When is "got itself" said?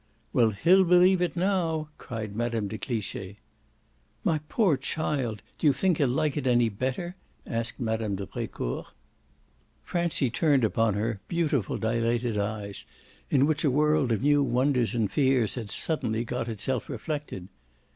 16.25-16.89